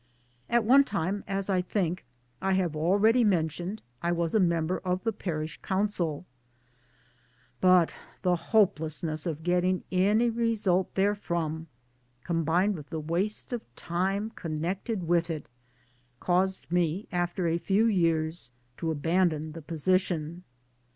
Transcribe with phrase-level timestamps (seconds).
[0.49, 2.07] At one time, as I think
[2.41, 6.25] I have already men tioned, I was a member of the Parish Council,
[7.59, 7.93] but
[8.23, 11.67] the hopelessness of getting any result therefrom,
[12.23, 15.45] combined with the waste of time connected with it,
[16.19, 20.43] caused me after a few years to abandon the position.